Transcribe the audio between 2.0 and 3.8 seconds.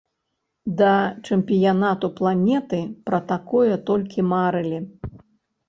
планеты пра такое